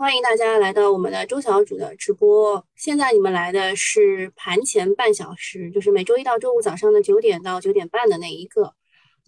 [0.00, 2.64] 欢迎大家来到我们的周小主的直播。
[2.74, 8.72] 现在你们来的是盘前半小时，就是每周一到周五早上的九点到九点半的那一个。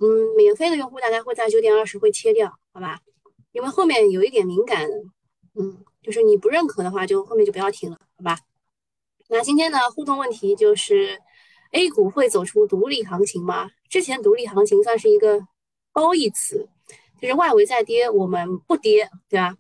[0.00, 3.00] 嗯，免费的用户大概会在九点二十会切掉，好吧？
[3.53, 4.89] 因为后面有一点敏感，
[5.54, 8.39] 嗯，就是你不认可的话，就后面就不要听了，好吧？
[9.29, 11.20] 那今天的互动问题就是
[11.73, 13.68] A 股会走出独立行情吗？
[13.91, 15.46] 之前独立行情算是一个
[15.93, 16.66] 褒义词，
[17.20, 19.54] 就是外围在跌，我们不跌，对吧？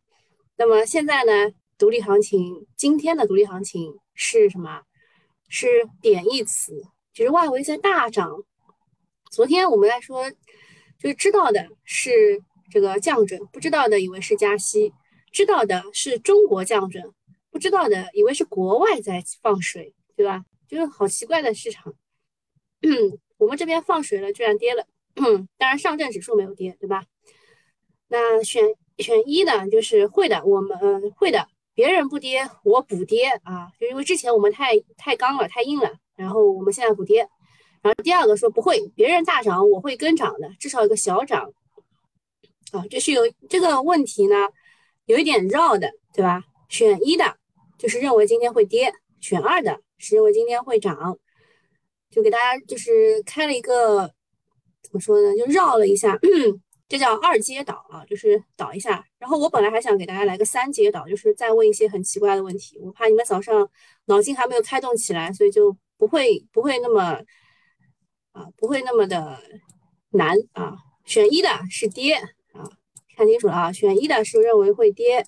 [0.56, 4.82] 那么现在呢，独立行情，今天的独立行情是什么？
[5.48, 5.66] 是
[6.00, 8.44] 贬义词，就是外围在大涨。
[9.30, 10.30] 昨天我们来说，
[10.98, 14.90] 就是知道的是这个降准，不知道的以为是加息；
[15.30, 17.12] 知道的是中国降准，
[17.50, 20.44] 不知道的以为是国外在放水，对吧？
[20.68, 21.94] 就是好奇怪的市场。
[22.82, 24.86] 嗯，我们这边放水了，居然跌了。
[25.16, 27.04] 嗯， 当然上证指数没有跌，对吧？
[28.08, 28.64] 那选。
[29.02, 37.28] 选一的就是会的，我们会的，别人不跌我补跌啊，就因为之前我们太太刚了，太硬了，然后我们现在补跌。
[37.82, 41.52] 然后第二个说不会，别人大涨我会跟涨的，至少有个小涨
[42.70, 44.36] 啊，这是有这个问题呢，
[45.06, 46.44] 有一点绕的，对吧？
[46.68, 47.36] 选一的
[47.76, 51.18] 就是认为今天会跌，选二的是认为今天会涨，
[52.10, 54.08] 就给大家就是开了一个
[54.82, 56.18] 怎么说呢，就绕了一下。
[56.92, 59.02] 这叫二阶倒啊，就是倒一下。
[59.16, 62.78] 然后我本来还想给大家来个三阶倒，就是再问一些很奇怪的问题。
[62.80, 63.66] 我怕你们早上
[64.04, 67.18] 脑筋还没有开动起来，所以就不会不会那么
[68.32, 69.42] 啊，不会那么的
[70.10, 70.76] 难啊。
[71.06, 72.16] 选一的是跌
[72.52, 72.60] 啊，
[73.16, 73.72] 看清楚了啊。
[73.72, 75.26] 选一的是认为会跌，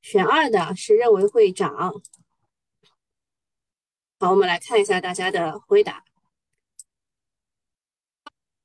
[0.00, 1.94] 选二的是认为会涨。
[4.18, 6.02] 好，我们来看一下大家的回答，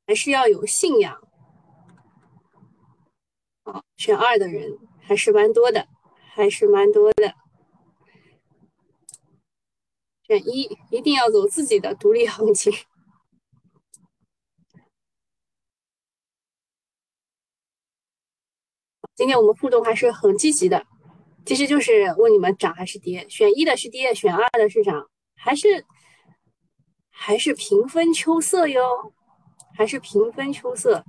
[0.07, 1.26] 还是要有信仰。
[3.73, 5.89] 好选二的人还是蛮多的，
[6.33, 7.33] 还是蛮多的。
[10.23, 12.71] 选一一定要走自己的独立行情。
[19.15, 20.85] 今天我们互动还是很积极的，
[21.45, 23.27] 其实就是问你们涨还是跌。
[23.27, 25.85] 选一的是跌，选二的是涨，还是
[27.09, 29.13] 还是平分秋色哟，
[29.75, 31.03] 还是平分秋色。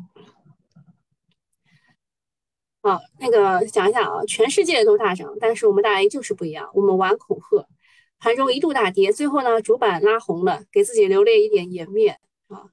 [2.89, 7.69] 好，那个讲一下啊，全世界都大涨，但是我们大 A 就是不一样，我们玩恐吓，
[8.19, 12.65] 盘中一度大跌，最后呢主板拉红了，给自己留了一点颜面啊，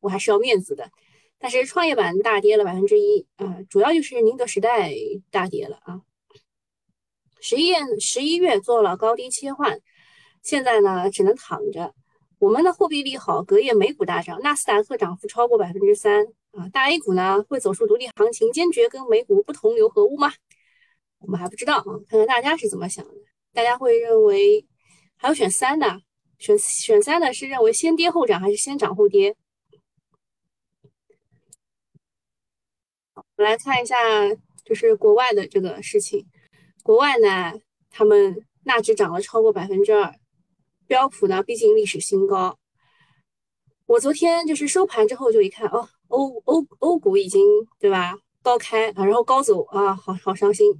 [0.00, 0.90] 我还是要面子的。
[1.38, 4.92] 但是创业板大跌了百分之一啊，主要就是宁德时代
[5.30, 6.02] 大跌了啊。
[7.40, 9.80] 十一月十一月做了高低切换，
[10.42, 11.94] 现在呢只能躺着。
[12.38, 16.26] 我们的货币利好，隔夜美股大涨，纳斯达克涨幅超过百分之三。
[16.56, 20.32] 啊，大 A 股呢会走出独立行情，坚决跟美股不同流合污吗？
[21.18, 23.14] 我们还不知道啊，看看大家是怎么想的。
[23.52, 24.66] 大家会认为
[25.16, 26.00] 还有选三的，
[26.38, 29.34] 选选三的是认为先跌后涨还是先涨后跌？
[33.14, 33.96] 我们来看一下，
[34.64, 36.26] 就是国外的这个事情。
[36.82, 37.60] 国外呢，
[37.90, 40.14] 他们纳指涨了超过百分之二，
[40.86, 42.58] 标普呢毕竟历史新高。
[43.86, 45.88] 我昨天就是收盘之后就一看，哦。
[46.14, 47.42] 欧欧欧股已经
[47.80, 50.72] 对吧高开啊，然后高走啊，好好伤心。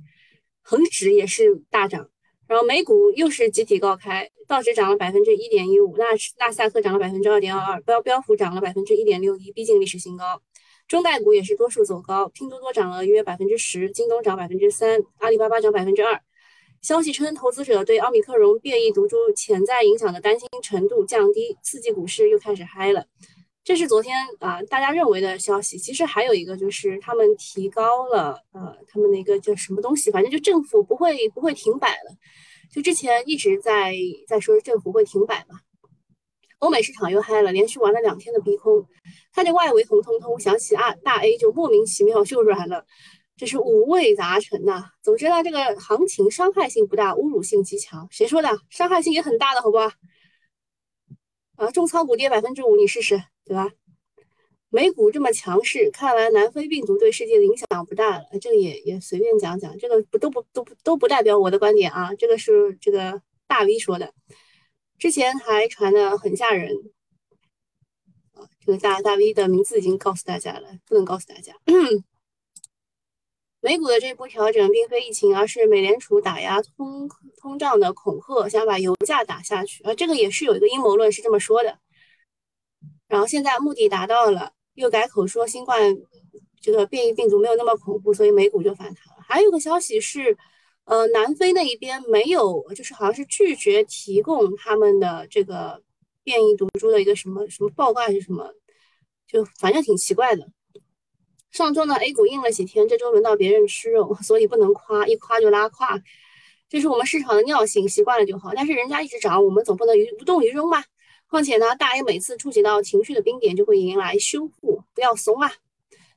[0.62, 2.09] 恒指也是大涨，
[2.47, 6.05] 然后美股又是集体高开，道指涨了百分之一点一五，纳
[6.39, 10.41] 纳斯达克涨了百分之二点二二，标标普涨了百分之一点六一，逼近历史新高。
[10.89, 16.21] 中概股也是多数走高，拼多多涨了约百分之十，京东涨百分之三，阿里巴巴涨百分之二。
[16.81, 23.06] 消息称，投资者对奥密克戎变异毒株潜在影响的担心程度降低，刺激股市又开始嗨了。
[23.65, 25.79] 这是昨天啊，大家认为的消息。
[25.79, 32.15] 其实还有一个就是他们提高了呃，他们的一个叫什么东西，反正就政府不会不会停摆了。
[32.71, 33.95] 就之前一直在
[34.29, 35.61] 在说政府会停摆嘛。
[36.59, 38.87] 欧美市场又嗨了，连续玩了两天的逼空，
[39.33, 42.85] 看见外围红彤彤，想起啊大 A 就莫名其妙就软了，
[43.35, 44.91] 这是五味杂陈呐。
[45.03, 48.06] 总之呢，这个行情伤害性不大，侮辱性极强。
[48.11, 48.59] 谁说的？
[48.69, 49.91] 伤害性也很大的，好不好？
[51.56, 53.23] 啊，重仓股跌百分之五，你试试。
[53.44, 53.70] 对吧？
[54.70, 58.25] 美股这么强势，看来南非病毒对世界的影响不大了。
[58.41, 62.12] 这个也也随便讲讲，这个不都不都不都不代表我的观点啊。
[62.17, 64.12] 这个是这个大 V 说的，
[64.99, 66.75] 之前还传的很吓人
[68.32, 68.49] 啊。
[68.67, 71.55] 这个大大 V 的名字已经告诉大家了，不能告诉大家。
[73.61, 79.94] 美股的这波调整并非疫情，而是美联储打压通通胀的恐吓，想把油价打下去啊。
[79.94, 81.79] 这个也是有一个阴谋论是这么说的。
[83.09, 85.97] 然后现在目的达到了，又改口说新冠
[86.61, 89.23] 这个变异病毒没有那么恐怖，所以美股就反弹了。
[89.27, 90.37] 还有个消息是，
[90.85, 95.83] 呃，南非那一边没有，就是好像是拒绝提供他们的这个
[96.23, 98.55] 变异毒株的一个什么什么报告还是什么，
[99.27, 100.49] 就反正挺奇怪的。
[101.50, 106.00] 上周呢，A 股硬了几天，这周轮到别人吃肉，所以不能夸，一夸就拉胯，
[106.69, 108.50] 这是我们市场的尿性，习惯了就好。
[108.57, 110.85] 但是人家一直涨，我们总不能无动于衷吧？
[111.35, 115.53] 况且呢，大 A 每次触及到情绪的冰点，就会迎来修复，不要怂啊！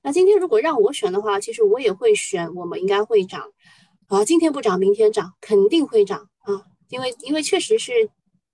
[0.03, 3.51] 那今天如果让我选的话，其实我也会选，我们应该会涨。
[4.09, 6.61] 啊，今天不涨，明天涨，肯定会涨啊！
[6.89, 8.11] 因为因为确实是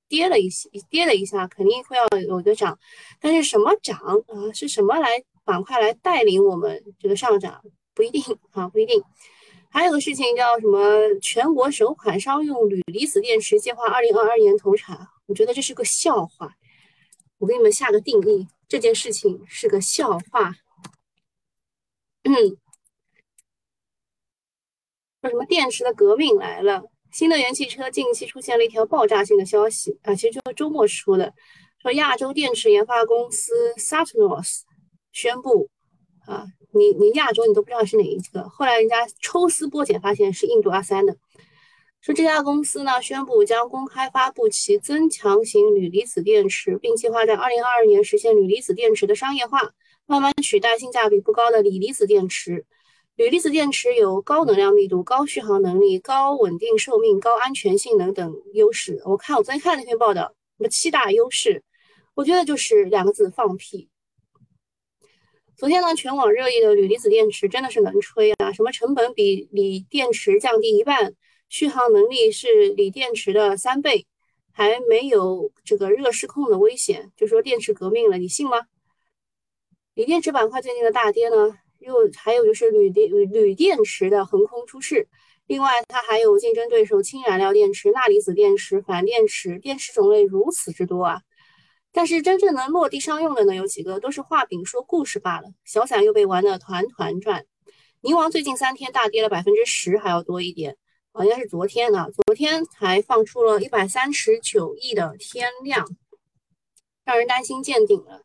[0.07, 2.79] 跌了一些，跌了一下，肯定会要有一个涨。
[3.19, 4.53] 但是什么涨啊？
[4.53, 7.61] 是什么来板块来带领我们这个上涨？
[7.93, 9.03] 不一定啊，不一定。
[9.69, 10.79] 还有个事情叫什么？
[11.21, 16.55] 全国首款商用铝离子电池计划二零二二年投产，我觉得这是个笑话。
[17.37, 20.55] 我给你们下个定义，这件事情是个笑话。
[22.23, 22.57] 嗯。
[25.21, 26.83] 说什么电池的革命来了？
[27.11, 31.31] 新能源汽车近期出现了一条爆炸性的消息啊，其实就是周末出的，
[31.79, 34.61] 说亚洲电池研发公司 Satnos
[35.11, 35.69] 宣布
[36.25, 41.15] 啊，你你亚洲你都不知道是哪一个，后来人家抽丝剥茧发现是印度阿三的，
[42.03, 49.71] 说这家公司呢宣布将公开发布其增强型铝离子电池，并计划在二零二二年实现铝离子电池的商业化，
[50.05, 52.65] 慢慢取代性价比不高的锂离子电池。
[53.15, 59.01] 铝离子电池有高能量密度、高续航能力、高稳定寿命、高安全性能等优势。
[59.05, 61.63] 我看我昨天看那篇报道，什么七大优势，
[62.15, 63.87] 我觉得就是两个字：放屁。
[65.55, 68.51] 昨天呢，全网热议的铝离子电池真的是能吹啊！
[68.51, 71.13] 什么成本比锂电池降低一半，
[71.53, 74.07] 续航能力是锂电池的三倍，
[74.51, 78.61] 还没有这个热失控的危险，就说电池革命了，你信吗？
[79.93, 81.55] 锂电池板块最近的大跌呢？
[81.77, 85.07] 又还有就是铝电铝电池的横空出世，
[85.45, 91.21] 另外它还有竞争对手氢燃料电池、钠离子电池、钒电池，电池种类如此之多啊！
[91.91, 97.45] 但是真正能落地商用的呢，有几个都是画饼说故事罢了，小散又被玩得团团转。
[98.01, 100.77] 宁王最近三天大跌了百分之十还要多一点，
[101.21, 105.87] 应该是昨天啊，昨天还放出了一百三十九亿的天量，
[107.05, 108.21] 让人担心见顶了。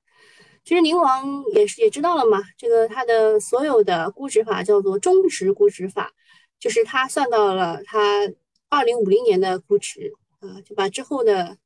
[0.65, 6.13] 其实宁王也是也知道了嘛，这个他的所有的估值法叫做中值估值法，
[6.59, 8.31] 就是他算到了他
[8.71, 11.59] 二零五零年的估值啊，就把之后的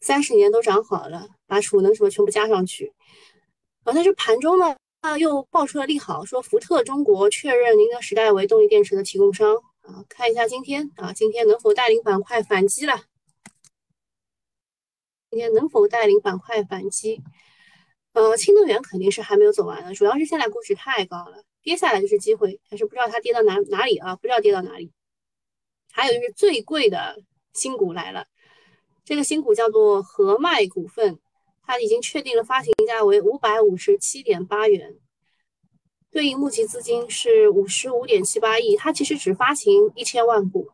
[0.00, 2.92] 三十年都涨好了，把储能什么全部加上去
[3.84, 3.92] 啊。
[3.94, 10.04] 但是盘中呢，啊又爆出了利好，说福特中国确认宁德时代为动力电池的提供商啊。
[10.08, 13.04] 看一下今天啊，今天能否带领板块反击了？
[15.30, 17.22] 今天能否带领板块反击？
[18.12, 24.14] 呃，新能源肯定是还没有走完的，主要是现在估值太高了，跌下来就是机会，但是不知道它跌到哪哪里啊？
[24.14, 24.92] 不知道跌到哪里。
[25.90, 27.20] 还有就是最贵的
[27.52, 28.26] 新股来了，
[29.04, 31.18] 这个新股叫做和脉股份，
[31.62, 34.96] 它已经确定了发行价为五百五十七点八元，
[36.14, 40.70] 对应募集资金是五十五点七八亿，它其实只发行一千万股。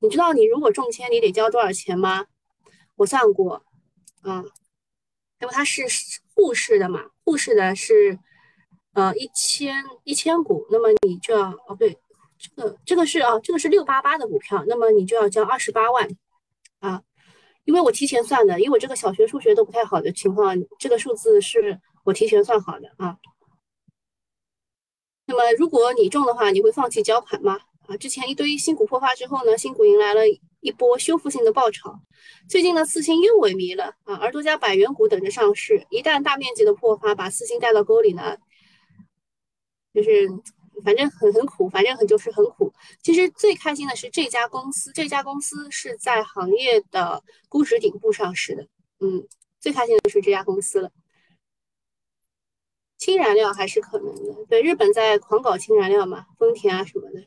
[0.00, 2.26] 你知道你如果中签你得交多少钱吗？
[2.96, 3.62] 我算过，
[4.22, 4.44] 啊。
[5.40, 5.82] 因为它是
[6.34, 8.18] 沪市的嘛，沪市的是
[8.94, 11.96] 呃一千一千股，那么你就要哦对，
[12.38, 16.08] 这个这个是啊，这个是六八八的股票，那么你就要交二十八万
[16.80, 17.02] 啊，
[17.64, 23.16] 因为我提前算的，因为我这个小学数学都不太好的情况，这个数字是我提前算好的啊。
[25.26, 27.58] 那么如果你中的话，你会放弃交款吗？
[27.86, 30.22] 啊，之前一堆新股破发之后呢，新股迎来了
[30.60, 32.00] 一波修复性的爆炒。
[32.48, 35.86] 最近呢，四星又萎靡了啊，而多家百元股等着上市。
[35.90, 38.38] 一旦大面积的破发把四星带到沟里呢，
[39.92, 40.28] 就是
[40.82, 42.72] 反正很很苦，反正很就是很苦。
[43.02, 48.66] 其实最开心的是这家公司，这家公司是在行业的估值顶部上市的。
[49.00, 49.26] 嗯，
[49.60, 50.90] 最开心的是这家公司了。
[53.04, 57.22] 氢燃料还是可能的，对，日本在狂搞氢燃料嘛，丰田啊什么的。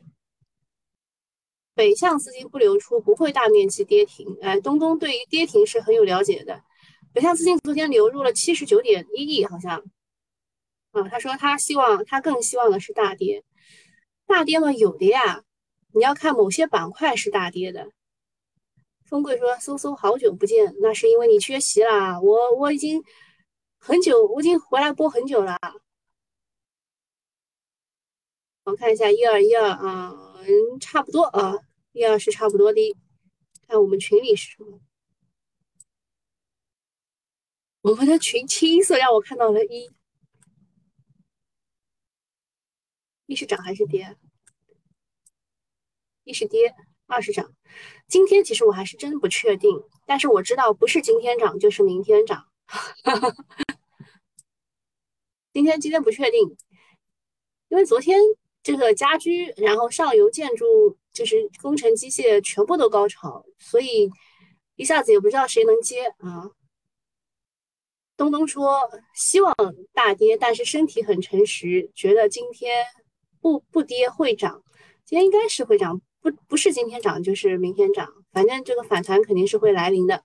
[1.72, 4.26] 北向资金不流出，不会大面积跌停。
[4.42, 6.60] 哎，东东对于跌停是很有了解的。
[7.12, 9.84] 北向资金昨天流入了七十九点一亿，好像
[10.90, 13.44] 啊，他说他希望，他更希望的是大跌。
[14.26, 15.44] 大跌嘛，有的呀，
[15.94, 17.92] 你要看某些板块是大跌的。
[19.06, 22.20] 峰贵说：“搜搜好久不见，那是因为你缺席啦。
[22.20, 23.00] 我我已经
[23.78, 25.58] 很久，我已经回来播很久了。
[28.64, 31.54] 我看一下一二一二啊，嗯，差不多啊。”
[31.92, 32.96] 一二是差不多的，
[33.66, 34.80] 看我们群里是什么？
[37.80, 39.90] 我们的群青色让我看到了一，
[43.26, 44.16] 一是涨还是跌？
[46.24, 46.74] 一是跌
[47.06, 47.52] 二是涨。
[48.06, 52.46] 今天其实我还是真不确定，但是我知道不是今天涨就是明天涨。
[55.58, 56.40] 今天今天不确定，
[57.68, 58.16] 因为昨天
[58.62, 64.08] 这个家居，然后上游建筑，就是工程机械全部都高潮，所以
[64.76, 66.48] 一下子也不知道谁能接啊。
[68.16, 69.52] 东东说希望
[69.92, 72.86] 大跌，但是身体很诚实，觉得今天
[73.40, 74.62] 不不跌会涨，
[75.04, 76.00] 今天应该是会涨。
[76.20, 80.22] 不不是今天涨就是明天涨，反正这个反弹肯定是会来临的。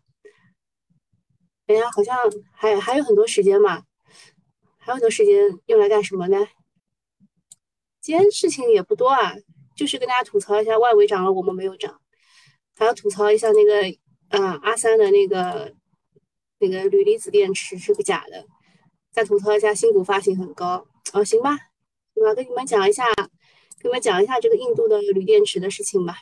[1.66, 2.16] 哎呀，好像
[2.52, 3.84] 还还有很多时间嘛，
[4.86, 6.38] 还有很多时间用来干什么呢？
[8.02, 9.34] 今天事情也不多啊，
[9.78, 12.02] 就是跟大家吐槽一下外围涨了，我们没有涨，
[12.76, 13.98] 还要吐槽一下那个
[14.38, 15.74] 啊阿三的那个
[16.60, 18.46] 那个铝离子电池是个假的，
[19.12, 21.58] 再吐槽一下新股发行很高哦，行吧，
[22.16, 22.36] 我要？
[22.36, 23.06] 跟你们讲一下。
[23.82, 26.16] 给你们讲一下这个印度的铝电池的事情吧。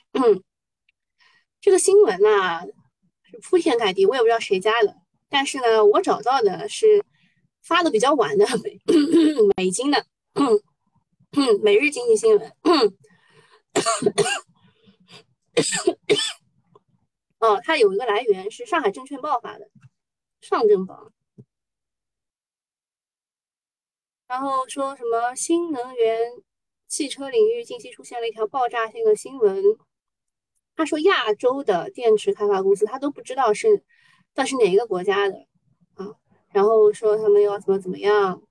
[1.59, 2.61] 这个新闻呢
[3.29, 4.95] 是铺天盖地，我也不知道谁家的，
[5.29, 7.05] 但是呢，我找到的是
[7.61, 8.79] 发的比较晚的美
[9.57, 10.61] 美金的， 嗯
[11.63, 12.53] 每日经济新闻。
[17.39, 19.69] 哦，它有一个来源是上海证券报发的，
[20.41, 21.11] 上证报。
[24.27, 26.19] 然后说什么新能源？
[26.87, 29.63] 汽车领域近期出现了一条爆炸性的新闻，
[30.75, 33.85] 他说亚洲的电池开发公司他都不知道是
[34.33, 35.47] 到是哪一个国家的，
[36.53, 38.41] 然后说他们要怎么怎么样。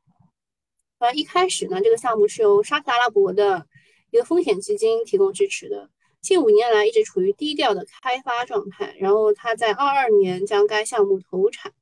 [0.99, 3.67] 啊，一开始呢，这个项目是由沙特阿拉伯的
[4.11, 5.91] 一个风险基金提供支持的，
[6.21, 11.73] 近五年来一直处于低调的开发状态，然后他在二二年将该项目投产，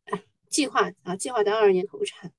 [0.48, 2.32] 计划啊计划在二二年投产，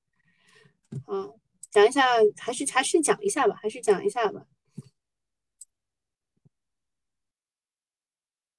[1.06, 1.28] 啊。
[1.70, 2.04] 讲一下，
[2.36, 4.44] 还是还是讲一下吧，还是讲一下吧。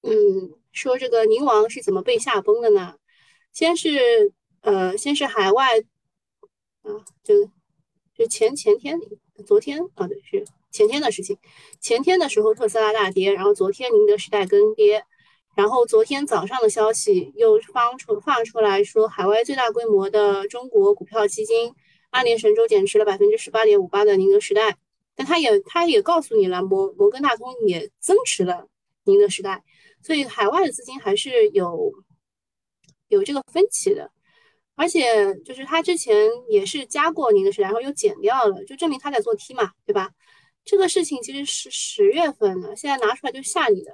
[0.04, 2.96] 嗯，说这个宁王是怎么被吓崩的呢？
[3.52, 5.80] 先是呃，先是海外
[6.84, 6.90] 啊，
[7.24, 7.50] 就
[8.16, 9.00] 就前前天、
[9.46, 11.38] 昨天啊，对，是前天的事情。
[11.80, 15.04] 前天的时候特斯拉大跌，然后昨天宁德时代跟跌，
[15.56, 21.76] 然后昨天早上的消息又放出放出来说，海外最大规模的中国股票基金。
[22.12, 24.78] 阿联神州减持了百分之十八点五八的宁德时代，
[25.16, 28.68] 但他也他也告诉你了，摩摩根大通也增持了
[29.06, 29.64] 宁德时代，
[30.04, 31.94] 所以海外的资金还是有
[33.08, 34.12] 有这个分歧的，
[34.82, 40.10] 而且就是他之前也是加过宁德时，然后又减掉了，就证明他在做 T 嘛，对吧？
[40.66, 43.94] 这个事情其实是十月份的，现在拿出来就吓你的，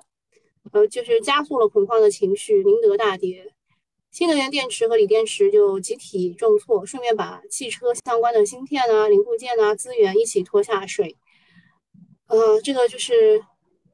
[0.72, 3.54] 呃，就是加速了恐慌的情绪，宁德大跌。
[4.12, 11.18] 新能源电池和锂电池就集体重挫，顺便把汽车相关的芯片啊、零部件啊、资源一起拖下水。
[12.28, 13.44] 呃，这个就是，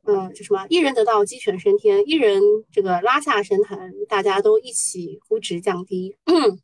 [0.04, 2.40] 呃，就什么一人得道鸡犬升天，一人
[2.72, 6.16] 这个拉下神坛，大家都一起估值降低。
[6.26, 6.60] 嗯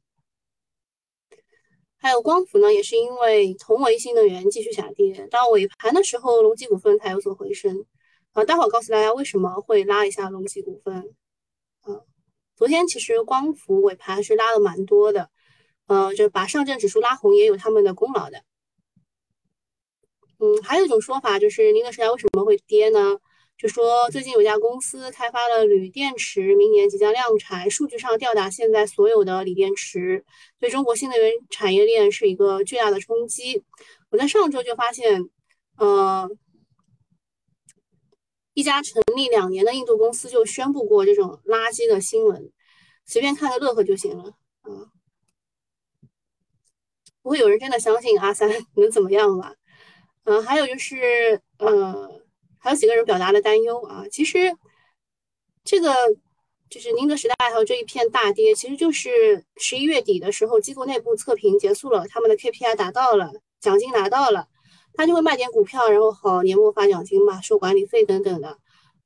[1.99, 7.85] 还有光伏呢，也是因为同为新能源继续下跌，到尾盘的时候，隆基股份才有所回升。
[8.31, 11.13] 啊，待会儿告诉大家为什么会拉一下隆基股份。
[12.55, 15.29] 昨天其实光伏尾盘是拉了蛮多的，
[15.87, 18.43] 呃，就把上证指数拉红也有他们的功劳的。
[20.39, 23.19] 嗯，还有一种说法就是宁德时代为什么会跌呢？
[23.59, 30.25] 就说最近有家公司开发了铝电池，明年即将量产，数据上吊打现在所有的锂电池，
[30.59, 33.63] 对中国新能源产业链是一个巨大的冲击。
[34.09, 35.29] 我在上周就发现，
[35.77, 36.27] 呃。
[38.55, 42.51] 一家成立两年的印度公司就宣布过这种垃圾的新闻，
[43.05, 44.33] 随便看个乐呵就行了
[44.67, 44.89] 嗯！
[47.21, 49.55] 不会有人真的相信阿三能怎么样吧？
[50.25, 52.18] 嗯，还有就是，呃，
[52.59, 54.05] 还有几个人表达了担忧啊。
[54.11, 54.55] 其实
[55.63, 55.95] 这个
[56.69, 64.47] 就是宁德时代还有这一片大跌，其实就是十一月底的时候，机构内部测评结束了，他们的 KPI 达到了，奖金拿到了。
[64.93, 68.57] 他就会卖点股票，然后好年末发奖金嘛，收管理费等等的，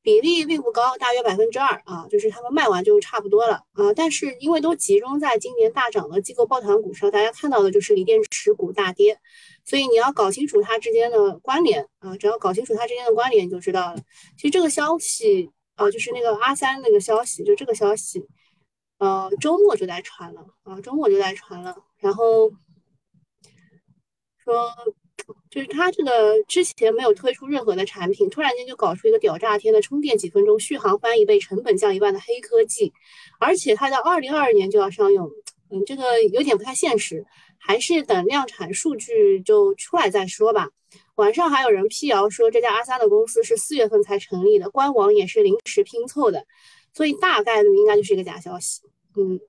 [0.02, 3.94] 比例并不高，大约百分之二啊，就是他们卖完就差不多了啊。
[3.94, 9.20] 但是因为都集中在今年大涨的机构抱团股上，大家看到的就是锂电池股大跌，
[9.66, 14.00] 所以你要搞清楚它之间的关联啊，只要搞清楚它之间的关联就知道了。
[14.38, 18.26] 其实这个消息啊，就是那个阿三那个消息，就这个消息，
[18.98, 22.52] 呃，周末就在传了啊，周末就在传了，然后
[24.44, 24.74] 说。
[25.50, 32.92] 就是他这个之前没有推出任何的产品，突然间就搞出一个屌炸天的充电几分钟续航翻一倍成本降一半的黑科技，
[33.40, 35.30] 而且它到二零二二年就要商用，
[35.70, 37.24] 嗯，这个有点不太现实，
[37.66, 40.70] 还是等量产数据就出来再说吧。
[41.16, 46.46] 晚上还有人辟谣说这家阿三的公司是四月份才成立的，官网也是临时拼凑的，
[46.94, 48.82] 所以大概率应该就是一个假消息。
[49.16, 49.40] 嗯。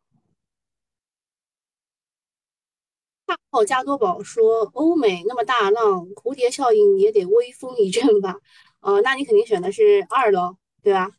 [3.26, 8.36] 大号加多宝说：“欧美那么大浪，蝴蝶效应也得微风一阵吧？
[8.80, 11.10] 呃，那你肯定选的是二喽，对吧？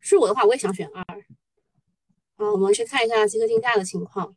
[0.00, 1.02] 是我的话，我也想选二。
[2.36, 4.36] 啊，我们去看一下集合竞价的情况。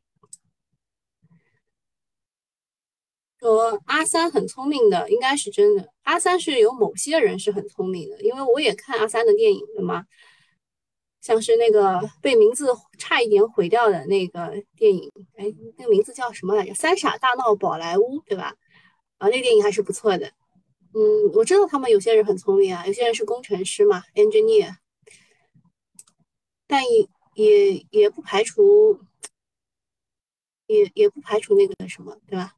[3.42, 5.92] 说阿三很聪明的，应该是真的。
[6.04, 10.06] 阿三是有某些人是很聪明的，因为我也看阿三的电影的嘛。”
[11.22, 12.66] 像是那个被名字
[12.98, 15.46] 差一点毁掉的那个电影，哎，
[15.78, 16.72] 那个名字叫什么来着？
[16.76, 18.56] 《三傻大闹宝莱坞》，对吧？
[19.20, 20.32] 啊，那电影还是不错的。
[20.96, 24.74] 嗯，我知道他们有些人很聪明啊，有些人是工程师嘛，engineer，
[26.66, 29.00] 但也也也不排除，
[30.66, 32.56] 也也不排除那个什么，对吧？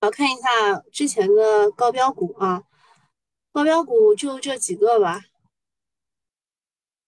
[0.00, 2.62] 好，看一下之前的高标股啊，
[3.50, 5.24] 高标股就这几个吧。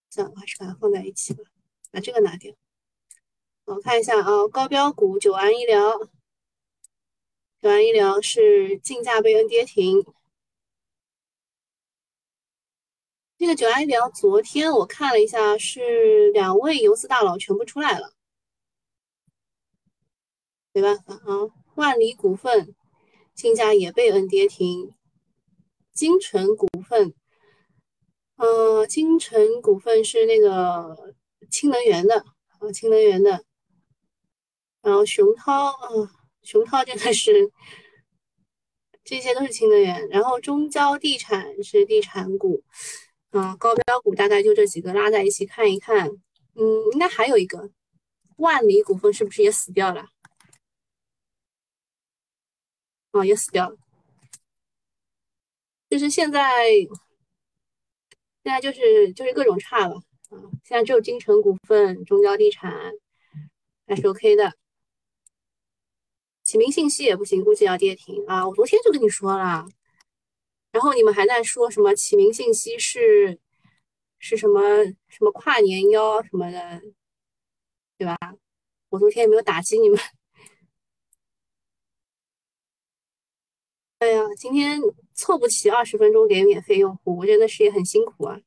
[0.09, 1.41] 算了，还是把它放在一起吧，
[1.89, 2.53] 把这个拿掉。
[3.63, 5.97] 我看一下啊，高标股九安医疗，
[7.61, 10.05] 九安医疗是竞价被 N 跌停。
[13.37, 18.13] 这个九安医疗昨天我看了一下，是两位游资大佬全部出来了，
[20.73, 21.47] 没办法啊。
[21.75, 22.75] 万里股份
[23.41, 24.93] 竞价也被 N 跌停，
[25.91, 27.15] 金城股份。
[28.35, 31.15] 呃，金城股份是那个
[31.49, 32.23] 氢能源的
[32.59, 33.43] 啊，氢能源的。
[34.83, 35.73] 然后熊涛啊，
[36.43, 37.51] 熊涛真的是，
[39.03, 40.07] 这些都是氢能源。
[40.09, 42.63] 然后中交地产是地产股，
[43.31, 46.11] 啊，高标股大概就这几个拉在一起看一看。
[46.53, 47.71] 嗯，应该还有一个
[48.37, 50.05] 万里股份是不是也死掉了？
[53.11, 53.77] 啊，也死掉了。
[55.89, 56.65] 就是现在。
[58.43, 59.97] 现在就是就是各种差了
[60.31, 60.33] 啊！
[60.63, 62.91] 现在只有金城股份、中交地产
[63.85, 64.55] 还是 OK 的，
[66.43, 68.47] 启明信息也不行，估计要跌停啊！
[68.47, 69.67] 我昨天就跟你说了，
[70.71, 73.39] 然后你们还在说什么启明信息是
[74.17, 76.81] 是什么什么跨年妖什么的，
[77.99, 78.17] 对吧？
[78.89, 79.99] 我昨天也没有打击你们。
[84.01, 84.81] 哎呀，今天
[85.13, 88.41] 凑不齐二十分钟给免费用户，我真的是也很辛苦啊。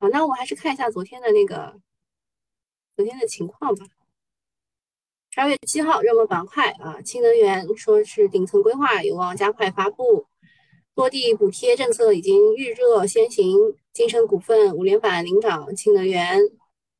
[0.00, 1.80] 啊，那我还是看一下昨天的那个
[2.96, 3.86] 昨天的情况吧。
[5.30, 10.26] 十二月七号热门板块啊，氢能源说是顶层规划有望加快发布，
[10.96, 13.56] 多地补贴政策已经预热先行。
[13.92, 16.40] 金城股份五连板领涨氢能源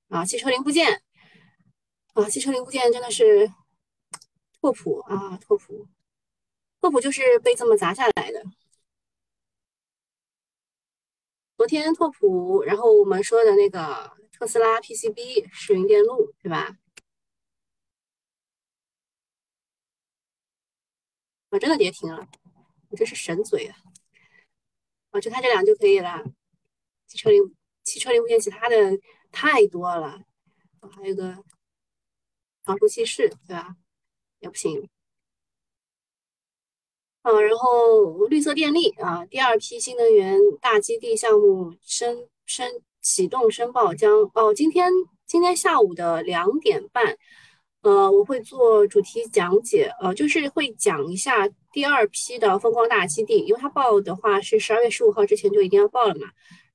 [0.09, 1.03] 啊，汽车零部件
[2.15, 3.51] 啊，汽车零部件真的是
[4.63, 5.89] 拓普啊，拓普。
[6.81, 8.43] 拓普就是被这么砸下来的。
[11.57, 16.77] 昨天拓普，然后我们说的那个特斯拉 PCB 是云电路，对吧？
[21.51, 22.27] 我真的跌停了，
[22.88, 23.77] 我真是神嘴啊！
[25.11, 26.25] 啊，就它这两就可以了。
[27.07, 28.77] 汽车零汽车零部件，其他的
[29.31, 30.19] 太多了。
[30.93, 31.45] 还有个
[32.62, 33.77] 防出气势，对吧？
[34.38, 34.88] 也不行。
[37.22, 44.90] 啊，然后绿色电力啊，第二批新能源大基地项目申申启动申报将哦，今天
[45.26, 47.16] 今天下午的两点半，
[47.83, 56.26] 呃，我会做主题讲解，呃，就是会讲一下第二批的风光大基地，因为它报的话是十二月十五号之前就一定要报了嘛，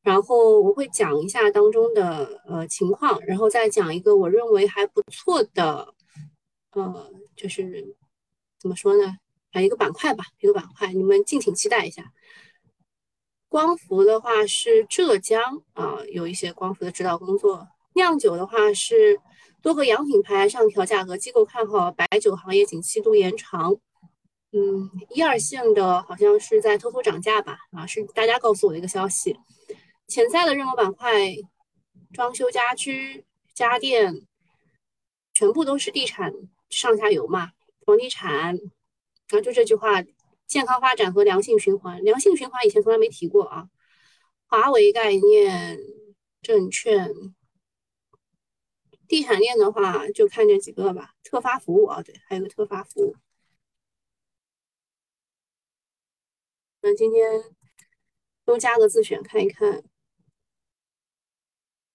[0.03, 5.93] 然后我会讲一下当中的呃情况，然后再讲一个我认为还不错的，
[6.73, 7.95] 呃，就是
[8.60, 9.17] 怎么说呢？
[9.56, 12.12] 啊，一个板块吧，一个板块，你们敬请期待一下。
[13.48, 17.65] 光伏的话是浙江啊，有一些光伏的指导工作。
[17.94, 19.18] 酿酒的话是
[19.62, 23.78] 多个洋品牌上调价格，机构看好白酒行业景气度延长。
[24.52, 27.58] 嗯，一二线的好像是在偷偷涨价吧？
[27.72, 29.39] 啊，是大家告诉我的一个消息。
[30.10, 31.34] 潜在的热门板块，
[32.12, 34.28] 装修家居、家电，
[35.34, 36.34] 全部都是地产
[36.70, 37.52] 上下游嘛，
[37.86, 38.60] 房地产。
[39.30, 40.04] 然后就这句话，
[40.46, 43.70] 健康发展和良性循环，良性循环以前从来没提过啊。
[44.48, 45.80] 华为概念、
[46.42, 47.12] 证券、
[49.08, 51.14] 地产链的话，就看这几个吧。
[51.24, 53.16] 特发服务啊，对，还有个特发服务。
[56.82, 57.44] 那今天
[58.46, 59.84] 都加个自选看一看。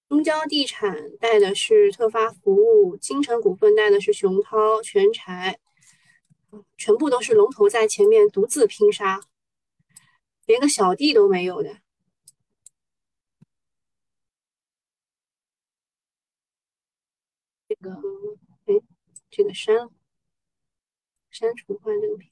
[0.09, 5.61] 中交地产带的是特发服务，金城股份带的是熊涛、全柴。
[6.77, 9.21] 全部都是龙头在前面独自拼杀，
[10.47, 11.81] 连个小弟都没有的。
[17.69, 17.91] 这个，
[18.67, 18.75] 哎，
[19.31, 19.91] 这个删了，
[21.31, 22.31] 删除换这个片。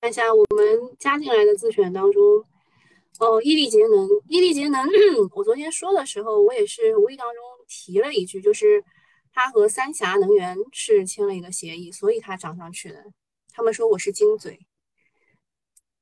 [0.00, 2.44] 看一下我们加进来的自选当中，
[3.18, 4.86] 哦，伊利节能，伊利节能，
[5.34, 8.84] 我昨天说的时候，我也是无意当中提了一句，就是
[9.32, 13.04] 它和三峡能源是签了一个协议，所以它涨上去的。
[13.52, 14.64] 他们说我是金嘴，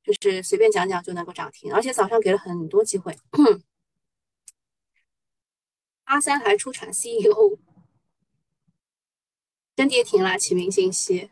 [0.03, 3.17] 就是随便讲讲就能够涨停，而且早上给了很多机会。
[6.03, 7.57] 阿三还出产 CEO，
[9.75, 11.31] 真跌停了，启明信息。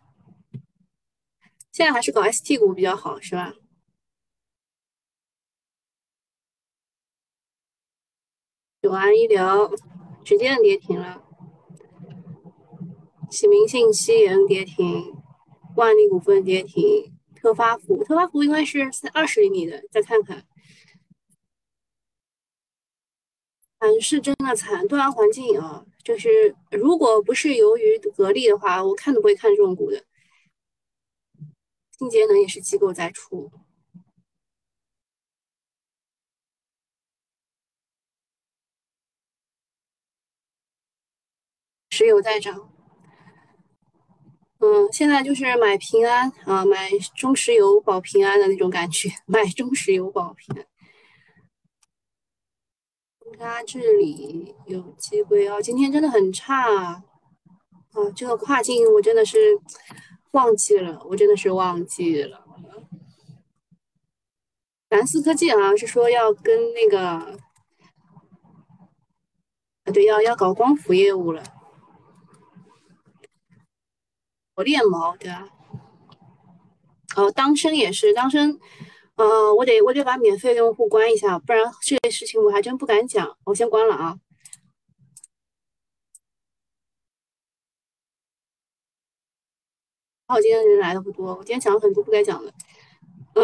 [1.71, 3.53] 现在还是搞 ST 股比较好，是吧？
[8.85, 9.67] 九安医疗
[10.23, 11.23] 直接跌停了，
[13.31, 15.11] 启明信息也跌停，
[15.75, 20.45] 万利股份跌停，特发福特发福应该是二十厘米的，再看看，
[23.79, 30.05] 惨是真的惨，断环境啊，就是如果不是由于格力的话，我看都不会看这种股的。
[31.97, 33.51] 新节能也是机构在出，
[41.95, 42.69] 石油在涨，
[44.59, 50.67] 嗯，现在就是买平安啊，买中石油保平安的那种感觉，买中石油保平安。
[53.39, 57.03] 它这里有机会啊，今天真的很差啊，
[58.13, 59.37] 这个跨境我真的是。
[60.31, 62.43] 忘记了，我真的是忘记了。
[64.89, 66.99] 蓝思科技好像是说要跟那个，
[69.85, 71.41] 啊对，要要搞光伏业务了。
[74.55, 75.47] 我练毛对吧？
[77.17, 78.59] 哦，当升也是当升，
[79.15, 83.37] 呃，我得我得把免费用户关一下，不然这些事情我还真不敢讲。
[83.45, 84.17] 我先关了啊。
[90.27, 91.35] 好，今天人来的不多。
[91.35, 92.53] 我今天讲了很多不该讲的，
[93.35, 93.43] 嗯，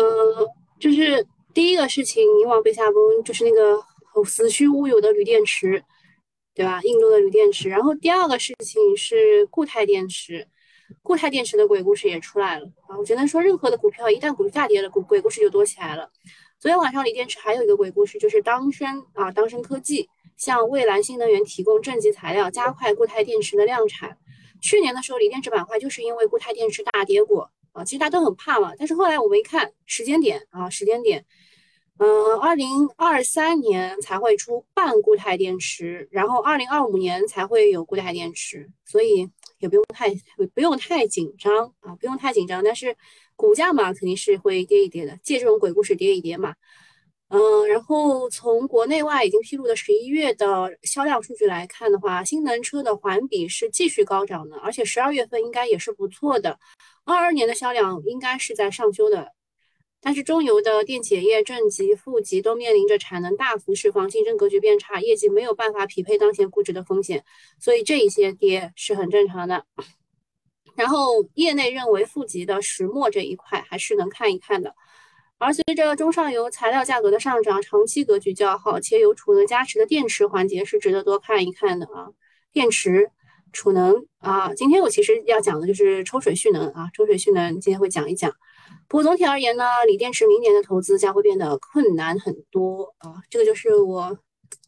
[0.80, 5.84] 就是第一个事情，宁王被下崩，就是那个死虚乌有的铝电池，
[6.54, 6.82] 对吧？
[6.84, 7.70] 印度的铝电池。
[7.70, 10.48] 然后第二个事情是固态电池，
[11.02, 12.98] 固态电池的鬼故事也出来了啊！
[12.98, 16.10] 我只能说，任何的股票一旦股价跌了，鬼鬼故事就多起来了。
[16.60, 24.18] 昨天晚上锂电池还有一个鬼故事，就是当升啊，当升科技向蔚蓝新能源提供正极材料，加快固态电池的量产。
[24.62, 28.74] 去年的时候，锂电池板块就是因为固态电池大跌过啊，其实大家都很怕嘛。
[28.78, 31.26] 但是后来我们一看时间点啊，时间点，
[31.98, 39.28] 嗯，二零二三年才会出半固态电池，然后二零二五年才会有固态电池，所以
[39.62, 40.10] 也不用太
[40.54, 42.62] 不用太紧张啊，不用太紧张。
[42.64, 42.96] 但是
[43.36, 46.56] 股价嘛，肯定是会跌一跌的，借这种鬼故事跌一跌嘛。
[47.30, 56.60] 嗯，然后从国内外已经披露的十一月的销量数据来看的话，新能源车的环比是继续高涨的，而且十二月份应该也是不错的。
[57.06, 59.32] 二二年的销量应该是在上修的，
[60.02, 67.24] 但是中游的电解液正极、负极都面临着产能大幅释放，竞争格局变差，业绩没有办法匹配当前估值的风险，
[67.60, 69.66] 所以这一些跌是很正常的。
[70.76, 74.74] 然后业内认为负极的石墨这一块还是能看一看的。
[75.38, 82.10] 而随着中上游材料价格的上涨，长期格局较好，且有储能加持的电池环节是值得多看一看的啊。
[82.52, 83.12] 电池、
[83.52, 88.32] 储能啊，今天我其实要讲的就是抽水蓄能啊，抽水蓄能今天会讲一讲。
[88.92, 93.24] 不过总体而言呢，锂电池明年的投资将会变得困难很多啊。
[93.30, 94.20] 这个就是我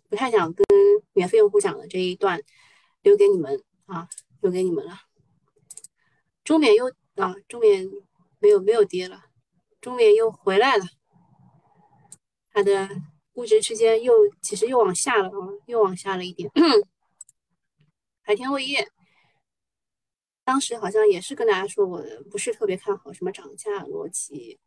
[0.07, 0.65] 不太想跟
[1.11, 2.41] 免费用户讲的这一段，
[3.01, 4.07] 留给你们啊，
[4.39, 4.93] 留给你们了。
[6.45, 7.85] 中免又啊，中免
[8.39, 9.25] 没有没有跌了。
[9.81, 10.85] 中缅又回来了，
[12.53, 12.89] 它的
[13.33, 16.49] 估值区间又其实又往下了啊，又往下了一点。
[18.23, 18.87] 海天味业，
[20.43, 24.59] 当时好像也是跟大家说我，不是特别看好什么涨价逻辑。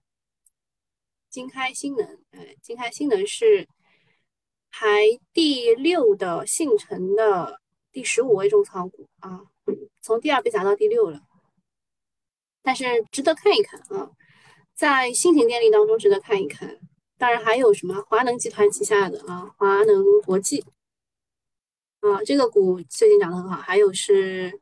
[1.28, 3.68] 金开新能，哎，金开新能是
[4.70, 7.60] 排第六的信诚的
[7.92, 9.42] 第十五位重仓股啊，
[10.00, 11.20] 从第二被砸到第六了，
[12.62, 14.10] 但是值得看一看啊。
[14.74, 16.78] 在新型电力当中值得看一看，
[17.16, 20.64] 当然还有什么华能集团旗下的啊，华能国际
[22.00, 23.56] 啊，这个股最近涨得很好。
[23.56, 24.60] 还有是，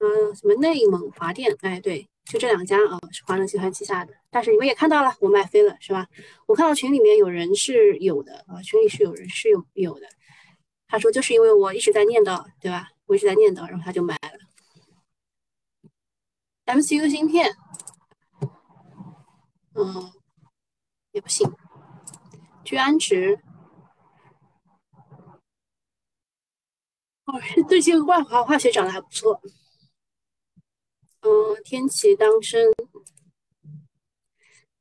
[0.00, 4.14] 嗯，什么内蒙华电，哎，对，就这两家啊，是华能集团旗下的。
[4.30, 6.06] 但是你们也看到了，我卖飞了，是吧？
[6.46, 10.06] 我看到群里面有人是有的啊，群里是有人是有有的。
[10.88, 12.88] 他说就是因为我一直在念叨，对吧？
[13.06, 14.38] 我一直在念叨，然后他就买了。
[16.64, 17.54] MCU 芯片，
[19.74, 20.10] 嗯，
[21.12, 21.52] 也不行。
[22.64, 23.38] 聚氨酯，
[27.26, 29.42] 哦， 最近万华化学涨得还不错。
[31.22, 32.72] 嗯，天齐当升，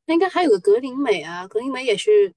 [0.06, 2.34] 那应该还有个格林美啊，格林美也是，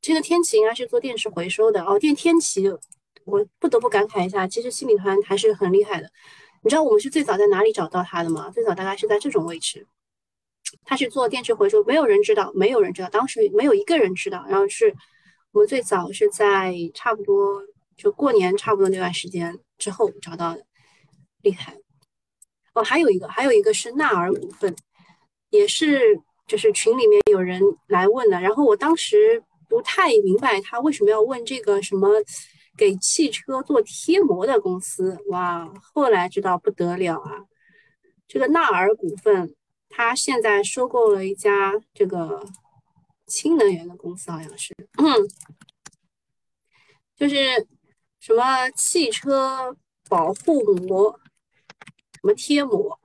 [0.00, 1.98] 这个天齐应该是做电池回收的哦。
[1.98, 2.68] 电天齐，
[3.24, 6.10] 我不得不感慨一下，其实新米团还是很厉害的。
[6.62, 8.50] 你知道我们是最早在哪里找到它的吗？
[8.50, 9.86] 最早大概是在这种位置，
[10.84, 14.46] 它是做电池回收，没有人知道，没有人知道，当时没有一个人知道。
[14.48, 14.94] 然后是
[15.50, 17.62] 我们最早是在差不多
[17.96, 20.64] 就过年差不多那段时间之后找到的，
[21.42, 21.83] 厉害。
[22.74, 24.74] 哦，还有一个，还有一个是纳尔股份，
[25.50, 32.08] 也是就是群里面有人来问的，然后我当时不太明白他为什么要问这个什么
[32.76, 37.44] 给汽车做贴膜的公司，哇，后来知道不得了啊，
[38.26, 39.54] 这个纳尔股份，
[39.88, 42.44] 他现在收购了一家这个
[43.26, 45.06] 氢能源的公司，好像是，嗯，
[47.16, 47.68] 就是
[48.18, 49.76] 什么汽车
[50.08, 51.20] 保护膜。
[52.24, 52.98] 什么贴膜，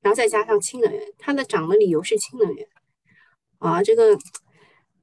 [0.00, 2.66] 然后再加上氢能源，它的涨的理由是氢能源
[3.58, 3.82] 啊。
[3.82, 4.18] 这个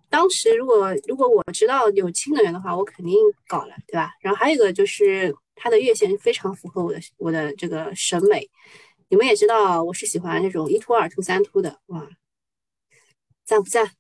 [0.10, 3.16] 当时如果如果我知道有氢能源的话，我肯定
[3.48, 4.10] 搞了，对吧？
[4.20, 8.50] 然后还有一个就是它的月线非常符合我的我的这个审美。
[9.10, 12.10] 你们也知道我是喜欢这种一凸二凸三凸的，哇，
[13.44, 13.92] 赞不赞？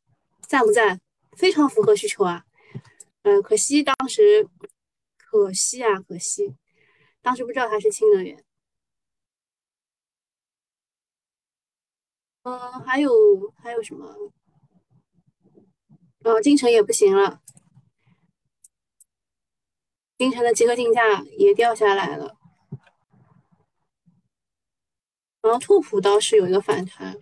[0.41, 0.99] 赞不赞？
[1.37, 2.43] 非常符合需求啊。
[3.21, 4.47] 嗯，可惜当时，
[5.17, 6.55] 可惜啊，可惜
[7.21, 8.43] 当时不知道它是氢能源。
[12.45, 13.11] 嗯，还有
[13.57, 14.31] 还有什么？
[16.23, 17.41] 哦，金城也不行了，
[20.19, 22.37] 金城的集合竞价也掉下来了。
[25.41, 27.17] 然后拓普倒是有一个反弹，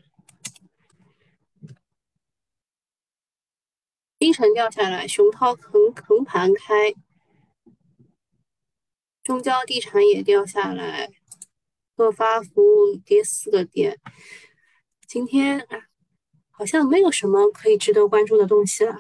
[4.20, 6.94] 金城掉下来，熊涛横横盘开，
[9.24, 11.10] 中交地产也掉下来，
[11.96, 14.02] 特发服务跌四个点。
[15.14, 15.78] 今天啊，
[16.50, 19.00] 好像没有什么可以值得关注的东西了。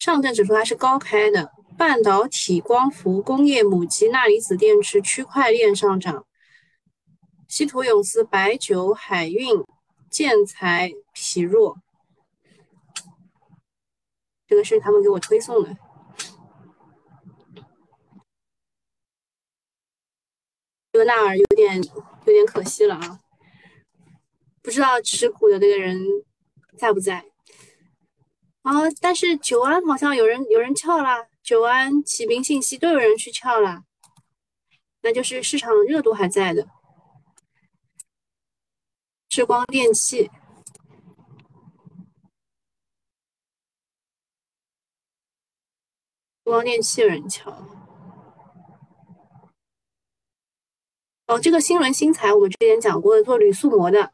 [0.00, 6.26] 上证指数还是高开的，半导体、光伏、工业母机、钠离子电池、区块链上涨。
[7.46, 9.64] 稀土永磁、白酒、海运、
[10.10, 11.78] 建材疲弱。
[14.48, 15.76] 这个是他们给我推送的。
[20.90, 23.20] 这个纳尔有点有点可惜了啊。
[24.62, 25.98] 不知道吃苦的那个人
[26.78, 27.24] 在不在
[28.62, 28.72] 啊？
[29.00, 33.82] 但是九安好像有人有人撬了，九安、启明信息都有人去撬了，
[35.02, 36.68] 那就是市场热度还在的。
[39.28, 40.30] 智光电器，
[46.44, 47.50] 光电器有人撬。
[51.26, 54.12] 哦，这个新轮新材我们之前讲过的，做铝塑膜的，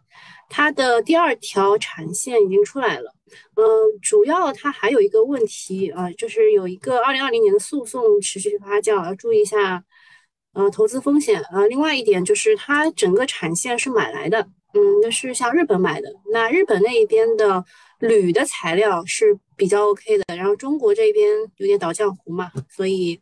[0.48, 3.14] 它的第二条产线已经出来了。
[3.56, 3.64] 嗯，
[4.00, 9.84] 主要它还有一个问题啊，就是有一个二零二零年的诉讼持续发酵，要注意一下，
[10.54, 11.66] 呃，投资风险啊。
[11.66, 14.40] 另外一点就是它整个产线是买来的，
[14.72, 16.08] 嗯，那是向日本买的。
[16.32, 17.64] 那日本那一边的
[17.98, 23.20] 铝的材料是比较 OK 的，然后中国这边有点倒浆糊嘛，所以。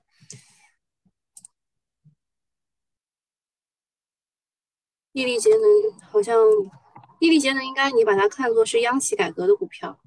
[5.12, 5.62] 毅力节能
[6.12, 6.36] 好像，
[7.18, 9.98] 伊力节能应该你把它看作是央企改革的股票，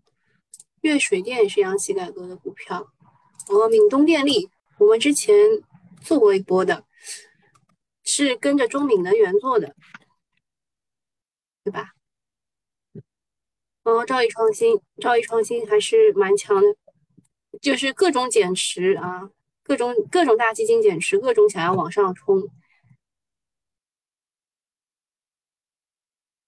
[0.81, 2.87] 粤水电也是央企改革的股票，
[3.47, 5.35] 然后，闽东电力我们之前
[6.01, 6.85] 做过一波的，
[8.03, 9.75] 是跟着中闽能源做的，
[11.63, 11.93] 对吧？
[13.83, 16.67] 然后，兆易创新，兆易创新还是蛮强的，
[17.59, 19.31] 就是各种减持啊，
[19.63, 22.47] 各种各种大基金减持，各种想要往上冲。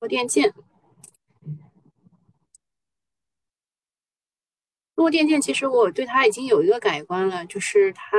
[0.01, 0.51] 弱电建，
[4.95, 8.17] 弱电建其实我对它已经有一个改观了，就是它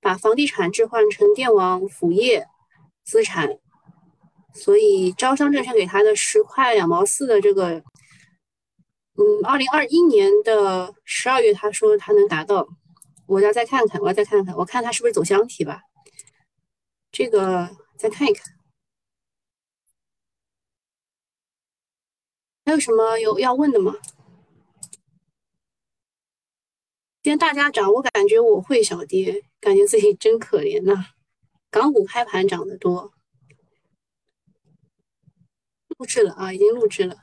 [0.00, 2.48] 把房地产置换成电网辅业
[3.04, 3.48] 资产，
[4.52, 7.74] 所以招商证券给它的十块两毛四的这个，
[9.14, 12.66] 嗯，二零二一年的十二月他说他能达到，
[13.26, 15.82] 我要再看看，我要再看看，我看它是不是走箱体吧，
[17.12, 18.57] 这个再看一看。
[22.68, 23.96] 还有什么有要问的吗？
[27.22, 31.06] 今天大家涨，我感觉我会小跌，感觉自己真可怜呐。
[31.70, 33.10] 港股开盘涨得多，
[35.96, 37.16] 录制了啊，已经录制了。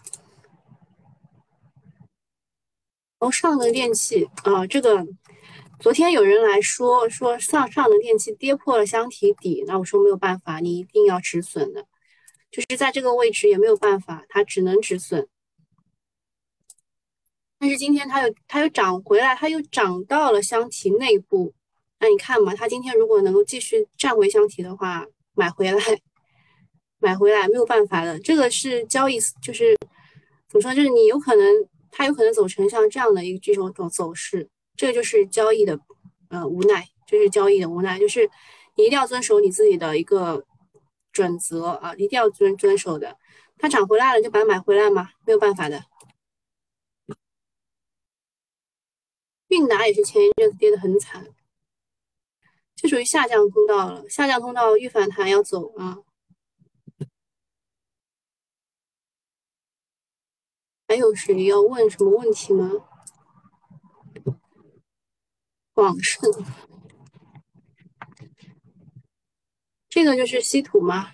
[3.19, 5.05] 哦，上能电器啊，这个
[5.79, 11.85] 昨天有人来说说上上能电器跌破了箱体底，那我说没有办法，你一定要止损的，
[12.49, 15.29] 就是在这个位置也没有办法，它只能止损。
[17.65, 21.51] 但是今天它又它又涨回来，它又涨到了箱体内部。
[21.99, 25.81] 那你看嘛，它今天如果能够继续站回箱体的话，买回来，
[27.01, 28.19] 买回来没有办法的。
[28.19, 29.75] 这个是交易，就是
[30.47, 31.43] 怎么说，就是你有可能
[31.89, 34.47] 它有可能走成像这样的一个这种走走势，
[34.77, 35.79] 这个就是交易的
[36.29, 38.29] 呃无奈，就是交易的无奈，就是
[38.75, 40.45] 你一定要遵守你自己的一个
[41.11, 43.17] 准则啊，一定要遵遵守的。
[43.57, 45.81] 它涨回来了就把它买回来嘛，没有办法的。
[49.55, 51.25] 韵达也是前一阵子跌得很惨，
[52.75, 54.09] 这属于下降通道了。
[54.09, 55.99] 下降通道遇反弹要走啊。
[60.89, 62.69] 还有谁要问什么问题吗？
[65.73, 66.29] 广盛，
[69.87, 71.13] 这个就是稀土吗？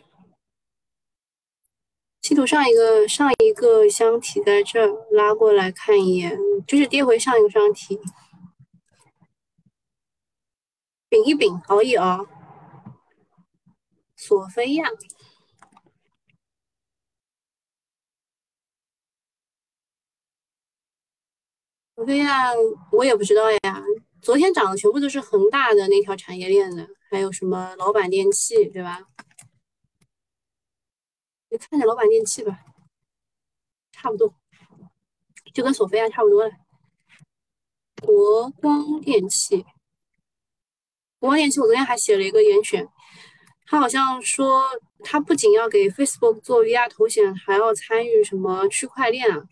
[2.21, 7.99] 稀土上一个上一个箱体在这儿拉过来看一眼，就是跌回上一个箱体。
[11.11, 12.25] 饼一饼，熬一熬。
[14.15, 14.87] 索菲亚，
[21.95, 22.51] 索菲亚，
[22.93, 23.59] 我也不知道呀。
[24.21, 29.01] 昨天涨的全部都是恒大的那条产业链的，还有什么老板电器，对吧？
[31.49, 32.57] 你看着老板电器吧，
[33.91, 34.33] 差不多，
[35.53, 36.51] 就跟索菲亚差不多了。
[38.01, 39.65] 国光电器。
[41.21, 42.89] 国光电器，我昨天还写了一个严选，
[43.67, 44.63] 他好像说
[45.03, 49.45] 他不仅要给 Facebook 做 VR 头显，还要参与什么区块链啊？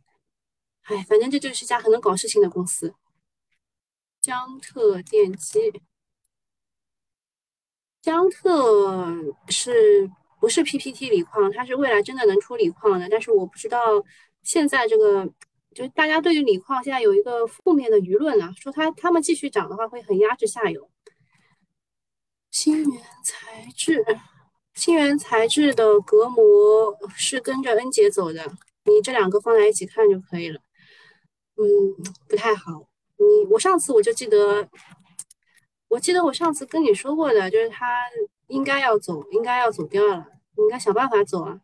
[0.86, 2.96] 哎，反正这就是一家很能搞事情的公司。
[4.20, 5.84] 江特电机，
[8.02, 11.52] 江特是不是 PPT 锂矿？
[11.52, 14.04] 它是未来真的能出锂矿的，但是我不知道
[14.42, 15.24] 现在这个，
[15.76, 20.90] 就是大家对于锂矿现在有一个负面的舆论啊，说它他们继续涨的话会很压制下游。
[22.52, 24.04] 新源材质，
[24.74, 28.44] 新源材质的隔膜是跟着恩杰走的，
[28.86, 30.60] 你这两个放在一起看就可以了。
[31.56, 31.66] 嗯，
[32.28, 32.88] 不太好。
[33.18, 34.68] 你我上次我就记得，
[35.90, 38.04] 我记得我上次跟你说过的，就是它
[38.48, 41.62] 应该要走，应该要走掉了，你应该想办法走啊，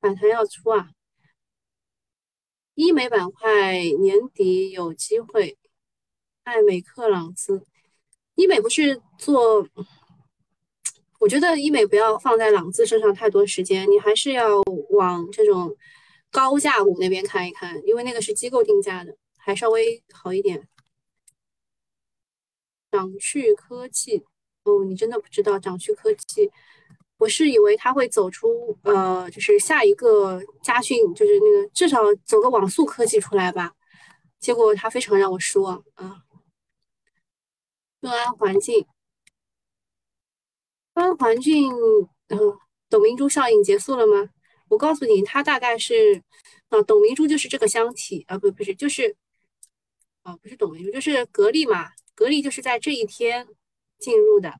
[0.00, 0.90] 反弹要出啊。
[2.74, 5.58] 医美板块年底有机会，
[6.44, 7.66] 爱美克朗姿。
[8.34, 9.66] 医美不是做，
[11.20, 15.76] 我觉得医美不要放在朗姿身上太多时间，你还是要往这种
[16.30, 20.66] 高价股那边看一看，因为那个是机构定价的，还稍微好一点。
[22.90, 24.24] 掌趣科技，
[24.64, 26.50] 哦，你真的不知道掌趣科技？
[27.18, 33.72] 我是以为它会走出，呃，就是下一个家训，就是那个至少走个网速科技出来吧，
[34.40, 36.24] 结果它非常让我失望啊。
[38.02, 38.84] 乐安环境，
[40.94, 41.72] 安环境，
[42.28, 42.38] 嗯，
[42.90, 44.28] 董明珠效应结束了吗？
[44.68, 46.20] 我告诉你，它大概是，
[46.68, 49.16] 啊，董明珠就是这个箱体，啊，不，不是，就是，
[50.22, 53.46] 啊，不是董明珠，就是格力嘛，格力就是在这一天
[54.00, 54.52] 进入的，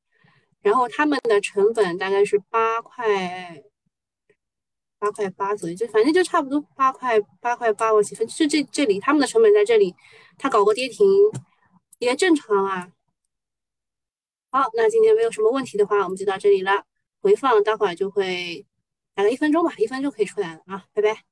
[0.61, 3.65] 然后他们的成本大概是八块，
[5.01, 9.97] 八块八左右，就反正就差不多八块八块八，我几分，就这这里他们的成本在这里，
[10.39, 11.05] 他搞个跌停
[11.99, 12.93] 也正常啊。
[14.55, 16.85] 好，那今天没有什么问题的话，我们就到这里了。
[17.23, 18.67] 回放待会儿就会，
[19.15, 21.32] 大概一分钟吧，一分钟可以出来了啊，拜拜。